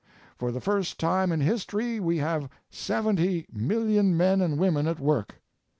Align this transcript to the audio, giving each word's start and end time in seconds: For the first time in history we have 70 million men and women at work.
For 0.35 0.51
the 0.51 0.59
first 0.59 0.99
time 0.99 1.31
in 1.31 1.41
history 1.41 1.99
we 1.99 2.17
have 2.17 2.49
70 2.71 3.45
million 3.53 4.17
men 4.17 4.41
and 4.41 4.57
women 4.57 4.87
at 4.87 4.99
work. 4.99 5.35